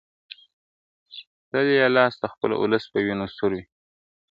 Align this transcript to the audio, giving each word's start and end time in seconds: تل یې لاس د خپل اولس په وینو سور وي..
تل 1.49 1.67
یې 1.77 1.87
لاس 1.95 2.13
د 2.21 2.25
خپل 2.33 2.51
اولس 2.61 2.83
په 2.91 2.97
وینو 3.05 3.25
سور 3.37 3.51
وي.. 3.57 3.63